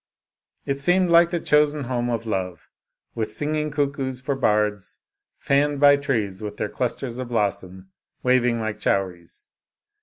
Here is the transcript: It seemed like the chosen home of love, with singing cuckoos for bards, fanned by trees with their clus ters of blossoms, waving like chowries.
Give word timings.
It 0.65 0.79
seemed 0.79 1.11
like 1.11 1.29
the 1.29 1.39
chosen 1.39 1.83
home 1.83 2.09
of 2.09 2.25
love, 2.25 2.67
with 3.13 3.31
singing 3.31 3.69
cuckoos 3.69 4.19
for 4.19 4.33
bards, 4.33 4.97
fanned 5.37 5.79
by 5.79 5.95
trees 5.97 6.41
with 6.41 6.57
their 6.57 6.69
clus 6.69 6.95
ters 6.95 7.19
of 7.19 7.27
blossoms, 7.27 7.85
waving 8.23 8.59
like 8.59 8.79
chowries. 8.79 9.49